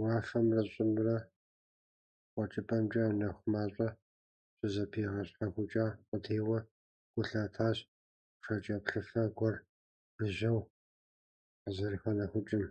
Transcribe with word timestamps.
Уафэмрэ 0.00 0.62
щӀымрэ 0.72 1.16
къуэкӀыпӀэмкӀэ 2.32 3.04
нэху 3.18 3.46
мащӀэм 3.52 3.96
щызэпигъэщхьэхукӀа 4.58 5.86
къудейуэ, 6.06 6.58
гу 7.12 7.22
лъатащ 7.28 7.76
пшэкӀэплъыфэ 8.40 9.22
гуэр 9.36 9.56
жыжьэу 10.16 10.60
къызэрыхэнэӀукӀым. 11.62 12.64